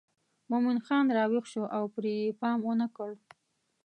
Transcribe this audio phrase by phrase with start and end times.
[0.49, 3.11] مومن خان راویښ شو او پرې یې پام ونه کړ.